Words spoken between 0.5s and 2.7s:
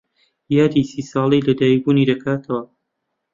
یادی سی ساڵەی لەدایکبوونی دەکاتەوە.